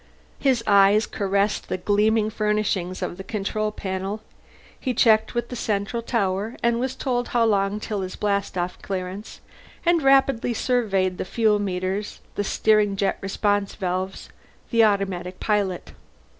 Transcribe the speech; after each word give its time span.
His 0.39 0.63
eyes 0.65 1.05
caressed 1.05 1.69
the 1.69 1.77
gleaming 1.77 2.31
furnishings 2.31 3.03
of 3.03 3.17
the 3.17 3.23
control 3.23 3.71
panel. 3.71 4.21
He 4.79 4.95
checked 4.95 5.35
with 5.35 5.49
the 5.49 5.55
central 5.55 6.01
tower, 6.01 6.55
was 6.63 6.95
told 6.95 7.27
how 7.27 7.45
long 7.45 7.79
till 7.79 8.01
his 8.01 8.15
blastoff 8.15 8.81
clearance, 8.81 9.41
and 9.85 10.01
rapidly 10.01 10.55
surveyed 10.55 11.19
the 11.19 11.23
fuel 11.23 11.59
meters, 11.59 12.19
the 12.33 12.43
steering 12.43 12.95
jet 12.95 13.19
response 13.21 13.75
valves, 13.75 14.29
the 14.71 14.83
automatic 14.83 15.39
pilot. 15.39 15.91